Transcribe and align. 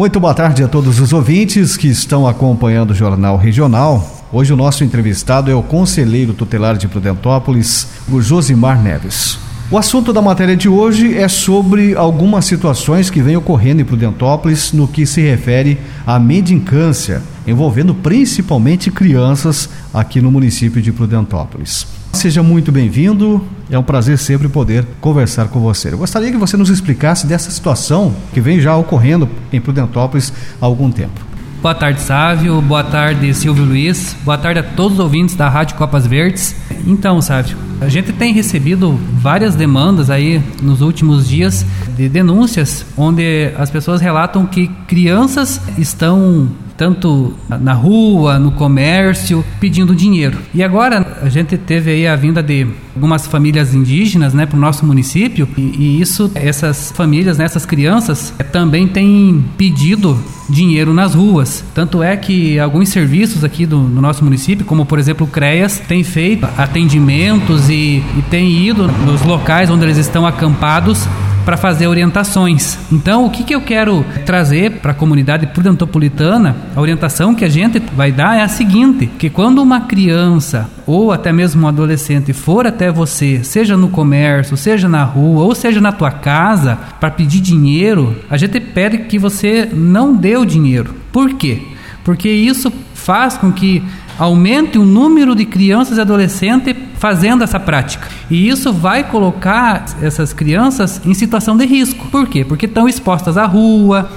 Muito 0.00 0.18
boa 0.18 0.32
tarde 0.32 0.62
a 0.62 0.66
todos 0.66 0.98
os 0.98 1.12
ouvintes 1.12 1.76
que 1.76 1.86
estão 1.86 2.26
acompanhando 2.26 2.92
o 2.92 2.94
Jornal 2.94 3.36
Regional. 3.36 4.24
Hoje 4.32 4.50
o 4.50 4.56
nosso 4.56 4.82
entrevistado 4.82 5.50
é 5.50 5.54
o 5.54 5.62
conselheiro 5.62 6.32
tutelar 6.32 6.78
de 6.78 6.88
Prudentópolis, 6.88 7.86
o 8.10 8.18
Josimar 8.22 8.82
Neves. 8.82 9.38
O 9.70 9.76
assunto 9.76 10.10
da 10.10 10.22
matéria 10.22 10.56
de 10.56 10.70
hoje 10.70 11.18
é 11.18 11.28
sobre 11.28 11.94
algumas 11.94 12.46
situações 12.46 13.10
que 13.10 13.20
vêm 13.20 13.36
ocorrendo 13.36 13.82
em 13.82 13.84
Prudentópolis 13.84 14.72
no 14.72 14.88
que 14.88 15.04
se 15.04 15.20
refere 15.20 15.78
à 16.06 16.18
mendicância, 16.18 17.22
envolvendo 17.46 17.94
principalmente 17.94 18.90
crianças 18.90 19.68
aqui 19.92 20.18
no 20.18 20.30
município 20.30 20.80
de 20.80 20.92
Prudentópolis. 20.92 21.99
Seja 22.20 22.42
muito 22.42 22.70
bem-vindo, 22.70 23.42
é 23.70 23.78
um 23.78 23.82
prazer 23.82 24.18
sempre 24.18 24.46
poder 24.46 24.86
conversar 25.00 25.48
com 25.48 25.58
você. 25.58 25.90
Eu 25.90 25.96
gostaria 25.96 26.30
que 26.30 26.36
você 26.36 26.54
nos 26.54 26.68
explicasse 26.68 27.26
dessa 27.26 27.50
situação 27.50 28.14
que 28.34 28.42
vem 28.42 28.60
já 28.60 28.76
ocorrendo 28.76 29.26
em 29.50 29.58
Prudentópolis 29.58 30.30
há 30.60 30.66
algum 30.66 30.90
tempo. 30.90 31.18
Boa 31.62 31.74
tarde, 31.74 31.98
Sávio. 32.02 32.60
Boa 32.60 32.84
tarde, 32.84 33.32
Silvio 33.32 33.64
Luiz. 33.64 34.14
Boa 34.22 34.36
tarde 34.36 34.60
a 34.60 34.62
todos 34.62 34.98
os 34.98 35.00
ouvintes 35.02 35.34
da 35.34 35.48
Rádio 35.48 35.76
Copas 35.76 36.06
Verdes. 36.06 36.54
Então, 36.86 37.22
Sávio, 37.22 37.56
a 37.80 37.88
gente 37.88 38.12
tem 38.12 38.34
recebido 38.34 39.00
várias 39.14 39.54
demandas 39.54 40.10
aí 40.10 40.42
nos 40.60 40.82
últimos 40.82 41.26
dias 41.26 41.64
de 41.96 42.06
denúncias 42.06 42.84
onde 42.98 43.50
as 43.56 43.70
pessoas 43.70 43.98
relatam 43.98 44.44
que 44.44 44.68
crianças 44.86 45.58
estão 45.78 46.50
tanto 46.80 47.34
na 47.60 47.74
rua, 47.74 48.38
no 48.38 48.52
comércio, 48.52 49.44
pedindo 49.60 49.94
dinheiro. 49.94 50.38
E 50.54 50.62
agora 50.62 51.18
a 51.20 51.28
gente 51.28 51.58
teve 51.58 51.90
aí 51.90 52.06
a 52.06 52.16
vinda 52.16 52.42
de 52.42 52.66
algumas 52.96 53.26
famílias 53.26 53.74
indígenas, 53.74 54.32
né, 54.32 54.46
para 54.46 54.56
o 54.56 54.60
nosso 54.60 54.86
município 54.86 55.46
e, 55.58 55.60
e, 55.60 56.00
isso, 56.00 56.30
essas 56.34 56.90
famílias, 56.92 57.36
né, 57.36 57.44
essas 57.44 57.66
crianças 57.66 58.32
é, 58.38 58.42
também 58.42 58.88
têm 58.88 59.44
pedido 59.58 60.18
dinheiro 60.48 60.94
nas 60.94 61.14
ruas. 61.14 61.62
Tanto 61.74 62.02
é 62.02 62.16
que 62.16 62.58
alguns 62.58 62.88
serviços 62.88 63.44
aqui 63.44 63.66
do 63.66 63.78
nosso 63.78 64.24
município, 64.24 64.64
como 64.64 64.86
por 64.86 64.98
exemplo 64.98 65.26
o 65.26 65.30
CREAS, 65.30 65.80
tem 65.86 66.02
feito 66.02 66.48
atendimentos 66.56 67.68
e, 67.68 68.02
e 68.16 68.24
tem 68.30 68.66
ido 68.66 68.88
nos 68.88 69.20
locais 69.20 69.68
onde 69.68 69.84
eles 69.84 69.98
estão 69.98 70.26
acampados 70.26 71.06
para 71.50 71.56
fazer 71.56 71.88
orientações. 71.88 72.78
Então, 72.92 73.26
o 73.26 73.30
que, 73.30 73.42
que 73.42 73.52
eu 73.52 73.60
quero 73.60 74.06
trazer 74.24 74.70
para 74.74 74.92
a 74.92 74.94
comunidade 74.94 75.48
prudentopolitana, 75.48 76.54
a 76.76 76.80
orientação 76.80 77.34
que 77.34 77.44
a 77.44 77.48
gente 77.48 77.82
vai 77.92 78.12
dar 78.12 78.38
é 78.38 78.42
a 78.42 78.46
seguinte: 78.46 79.10
que 79.18 79.28
quando 79.28 79.60
uma 79.60 79.80
criança 79.80 80.70
ou 80.86 81.10
até 81.10 81.32
mesmo 81.32 81.64
um 81.64 81.66
adolescente 81.66 82.32
for 82.32 82.68
até 82.68 82.88
você, 82.92 83.42
seja 83.42 83.76
no 83.76 83.88
comércio, 83.88 84.56
seja 84.56 84.88
na 84.88 85.02
rua 85.02 85.42
ou 85.42 85.52
seja 85.52 85.80
na 85.80 85.90
tua 85.90 86.12
casa, 86.12 86.78
para 87.00 87.10
pedir 87.10 87.40
dinheiro, 87.40 88.14
a 88.30 88.36
gente 88.36 88.60
pede 88.60 88.98
que 88.98 89.18
você 89.18 89.68
não 89.72 90.14
dê 90.14 90.36
o 90.36 90.44
dinheiro. 90.44 90.94
Por 91.10 91.34
quê? 91.34 91.62
Porque 92.04 92.28
isso 92.28 92.72
faz 92.94 93.36
com 93.36 93.50
que 93.50 93.82
aumente 94.16 94.78
o 94.78 94.84
número 94.84 95.34
de 95.34 95.44
crianças 95.46 95.98
e 95.98 96.00
adolescentes 96.00 96.76
fazendo 97.00 97.42
essa 97.42 97.58
prática. 97.58 98.06
E 98.30 98.46
isso 98.46 98.74
vai 98.74 99.02
colocar 99.02 99.86
essas 100.02 100.34
crianças 100.34 101.00
em 101.02 101.14
situação 101.14 101.56
de 101.56 101.64
risco. 101.64 102.06
Por 102.08 102.28
quê? 102.28 102.44
Porque 102.44 102.66
estão 102.66 102.86
expostas 102.86 103.38
à 103.38 103.46
rua, 103.46 104.10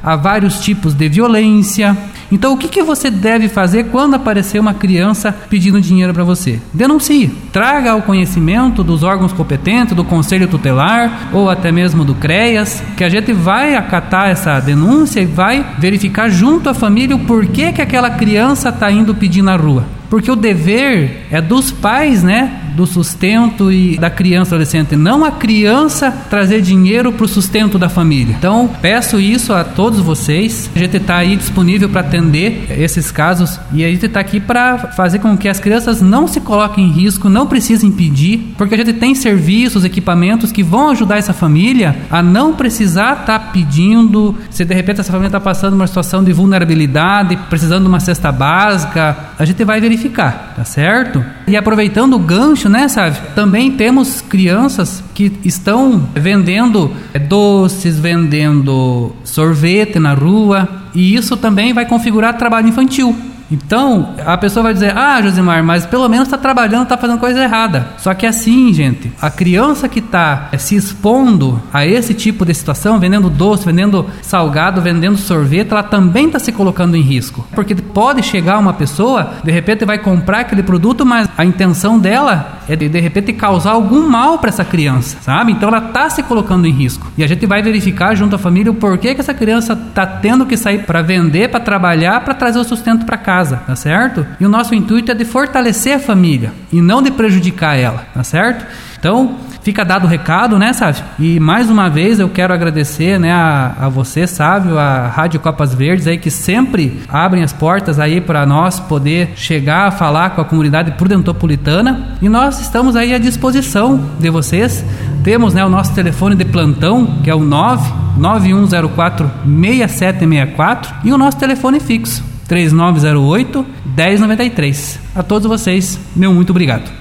a 0.00 0.14
vários 0.14 0.60
tipos 0.60 0.94
de 0.94 1.08
violência. 1.08 1.98
Então, 2.30 2.52
o 2.52 2.56
que, 2.56 2.68
que 2.68 2.82
você 2.82 3.10
deve 3.10 3.48
fazer 3.48 3.84
quando 3.84 4.14
aparecer 4.14 4.60
uma 4.60 4.74
criança 4.74 5.34
pedindo 5.48 5.80
dinheiro 5.80 6.12
para 6.12 6.24
você? 6.24 6.60
Denuncie. 6.74 7.28
Traga 7.52 7.92
ao 7.92 8.02
conhecimento 8.02 8.84
dos 8.84 9.02
órgãos 9.02 9.32
competentes, 9.32 9.96
do 9.96 10.04
Conselho 10.04 10.46
Tutelar 10.46 11.30
ou 11.32 11.48
até 11.48 11.72
mesmo 11.72 12.04
do 12.04 12.14
CREAS, 12.14 12.82
que 12.96 13.04
a 13.04 13.08
gente 13.08 13.32
vai 13.32 13.74
acatar 13.74 14.28
essa 14.28 14.60
denúncia 14.60 15.20
e 15.20 15.26
vai 15.26 15.64
verificar 15.78 16.28
junto 16.28 16.68
à 16.68 16.74
família 16.74 17.16
o 17.16 17.20
porquê 17.20 17.72
que 17.72 17.82
aquela 17.82 18.10
criança 18.10 18.68
está 18.68 18.90
indo 18.90 19.14
pedir 19.14 19.42
na 19.42 19.56
rua. 19.56 19.84
Porque 20.10 20.30
o 20.30 20.36
dever 20.36 21.26
é 21.30 21.40
dos 21.40 21.70
pais, 21.70 22.22
né? 22.22 22.67
Do 22.78 22.86
sustento 22.86 23.72
e 23.72 23.98
da 23.98 24.08
criança 24.08 24.54
adolescente, 24.54 24.94
não 24.94 25.24
a 25.24 25.32
criança 25.32 26.12
trazer 26.30 26.62
dinheiro 26.62 27.12
para 27.12 27.24
o 27.24 27.28
sustento 27.28 27.76
da 27.76 27.88
família. 27.88 28.36
Então, 28.38 28.70
peço 28.80 29.18
isso 29.18 29.52
a 29.52 29.64
todos 29.64 29.98
vocês. 29.98 30.70
A 30.76 30.78
gente 30.78 30.96
está 30.96 31.16
aí 31.16 31.34
disponível 31.34 31.88
para 31.88 32.02
atender 32.02 32.66
esses 32.70 33.10
casos 33.10 33.58
e 33.72 33.84
a 33.84 33.88
gente 33.88 34.06
está 34.06 34.20
aqui 34.20 34.38
para 34.38 34.78
fazer 34.92 35.18
com 35.18 35.36
que 35.36 35.48
as 35.48 35.58
crianças 35.58 36.00
não 36.00 36.28
se 36.28 36.40
coloquem 36.40 36.84
em 36.84 36.92
risco, 36.92 37.28
não 37.28 37.48
precisem 37.48 37.90
pedir, 37.90 38.54
porque 38.56 38.76
a 38.76 38.78
gente 38.78 38.92
tem 38.92 39.12
serviços, 39.12 39.84
equipamentos 39.84 40.52
que 40.52 40.62
vão 40.62 40.90
ajudar 40.90 41.18
essa 41.18 41.32
família 41.32 41.96
a 42.08 42.22
não 42.22 42.54
precisar 42.54 43.22
estar 43.22 43.38
tá 43.38 43.46
pedindo. 43.52 44.36
Se 44.50 44.64
de 44.64 44.72
repente 44.72 45.00
essa 45.00 45.10
família 45.10 45.28
está 45.28 45.40
passando 45.40 45.74
uma 45.74 45.88
situação 45.88 46.22
de 46.22 46.32
vulnerabilidade, 46.32 47.36
precisando 47.50 47.82
de 47.82 47.88
uma 47.88 47.98
cesta 47.98 48.30
básica, 48.30 49.16
a 49.36 49.44
gente 49.44 49.64
vai 49.64 49.80
verificar 49.80 50.28
tá 50.58 50.64
certo? 50.64 51.24
E 51.46 51.56
aproveitando 51.56 52.14
o 52.14 52.18
gancho, 52.18 52.67
né, 52.68 52.88
sabe? 52.88 53.18
Também 53.34 53.72
temos 53.72 54.20
crianças 54.20 55.02
que 55.14 55.32
estão 55.44 56.08
vendendo 56.14 56.92
é, 57.12 57.18
doces, 57.18 57.98
vendendo 57.98 59.12
sorvete 59.24 59.98
na 59.98 60.14
rua, 60.14 60.68
e 60.94 61.14
isso 61.14 61.36
também 61.36 61.72
vai 61.72 61.86
configurar 61.86 62.36
trabalho 62.36 62.68
infantil. 62.68 63.16
Então, 63.50 64.14
a 64.26 64.36
pessoa 64.36 64.62
vai 64.62 64.74
dizer: 64.74 64.96
Ah, 64.96 65.20
Josimar, 65.22 65.64
mas 65.64 65.86
pelo 65.86 66.08
menos 66.08 66.28
está 66.28 66.36
trabalhando, 66.36 66.82
está 66.82 66.98
fazendo 66.98 67.18
coisa 67.18 67.42
errada. 67.42 67.88
Só 67.96 68.12
que 68.12 68.26
é 68.26 68.28
assim, 68.28 68.72
gente, 68.74 69.10
a 69.20 69.30
criança 69.30 69.88
que 69.88 70.00
está 70.00 70.50
se 70.58 70.76
expondo 70.76 71.60
a 71.72 71.86
esse 71.86 72.12
tipo 72.12 72.44
de 72.44 72.52
situação, 72.52 72.98
vendendo 73.00 73.30
doce, 73.30 73.64
vendendo 73.64 74.06
salgado, 74.20 74.82
vendendo 74.82 75.16
sorvete, 75.16 75.70
ela 75.70 75.82
também 75.82 76.26
está 76.26 76.38
se 76.38 76.52
colocando 76.52 76.96
em 76.96 77.00
risco. 77.00 77.46
Porque 77.54 77.74
pode 77.74 78.22
chegar 78.22 78.58
uma 78.58 78.74
pessoa, 78.74 79.34
de 79.42 79.50
repente 79.50 79.84
vai 79.84 79.98
comprar 79.98 80.40
aquele 80.40 80.62
produto, 80.62 81.06
mas 81.06 81.28
a 81.36 81.44
intenção 81.44 81.98
dela 81.98 82.57
é 82.68 82.76
de, 82.76 82.88
de 82.88 83.00
repente 83.00 83.32
causar 83.32 83.72
algum 83.72 84.08
mal 84.08 84.38
para 84.38 84.48
essa 84.48 84.64
criança, 84.64 85.18
sabe? 85.20 85.52
Então 85.52 85.68
ela 85.68 85.86
está 85.86 86.10
se 86.10 86.22
colocando 86.22 86.66
em 86.66 86.72
risco. 86.72 87.10
E 87.16 87.24
a 87.24 87.26
gente 87.26 87.46
vai 87.46 87.62
verificar 87.62 88.14
junto 88.14 88.36
à 88.36 88.38
família 88.38 88.72
o 88.72 88.74
porquê 88.74 89.14
que 89.14 89.20
essa 89.20 89.34
criança 89.34 89.72
está 89.72 90.06
tendo 90.06 90.46
que 90.46 90.56
sair 90.56 90.84
para 90.84 91.02
vender, 91.02 91.48
para 91.48 91.60
trabalhar, 91.60 92.20
para 92.24 92.34
trazer 92.34 92.58
o 92.58 92.64
sustento 92.64 93.06
para 93.06 93.16
casa 93.16 93.58
tá 93.66 93.76
certo? 93.76 94.26
E 94.40 94.46
o 94.46 94.48
nosso 94.48 94.74
intuito 94.74 95.12
é 95.12 95.14
de 95.14 95.24
fortalecer 95.24 95.94
a 95.96 95.98
família 95.98 96.52
e 96.72 96.80
não 96.80 97.02
de 97.02 97.10
prejudicar 97.10 97.78
ela, 97.78 98.06
tá 98.14 98.22
certo? 98.24 98.66
Então, 98.98 99.36
fica 99.62 99.84
dado 99.84 100.04
o 100.04 100.08
recado, 100.08 100.58
né, 100.58 100.72
Sávio? 100.72 101.04
E 101.20 101.38
mais 101.38 101.70
uma 101.70 101.88
vez 101.88 102.18
eu 102.18 102.28
quero 102.28 102.52
agradecer, 102.52 103.18
né, 103.18 103.32
a, 103.32 103.74
a 103.82 103.88
você, 103.88 104.26
Sávio, 104.26 104.76
a 104.76 105.06
Rádio 105.06 105.38
Copas 105.38 105.72
Verdes 105.72 106.08
aí 106.08 106.18
que 106.18 106.30
sempre 106.30 107.00
abrem 107.08 107.44
as 107.44 107.52
portas 107.52 108.00
aí 108.00 108.20
para 108.20 108.44
nós 108.44 108.80
poder 108.80 109.34
chegar 109.36 109.86
a 109.86 109.90
falar 109.92 110.30
com 110.30 110.40
a 110.40 110.44
comunidade 110.44 110.90
prudentopolitana 110.92 112.16
e 112.20 112.28
nós 112.28 112.60
estamos 112.60 112.96
aí 112.96 113.14
à 113.14 113.18
disposição 113.18 114.00
de 114.18 114.30
vocês. 114.30 114.84
Temos, 115.22 115.54
né, 115.54 115.64
o 115.64 115.68
nosso 115.68 115.94
telefone 115.94 116.34
de 116.34 116.44
plantão, 116.44 117.06
que 117.22 117.30
é 117.30 117.34
o 117.34 117.40
99104 117.40 119.30
6764 119.44 120.94
e 121.04 121.12
o 121.12 121.18
nosso 121.18 121.36
telefone 121.36 121.78
fixo 121.78 122.24
3908 122.48 123.64
1093. 123.96 124.98
A 125.14 125.22
todos 125.22 125.46
vocês, 125.46 126.00
meu 126.16 126.34
muito 126.34 126.50
obrigado. 126.50 126.98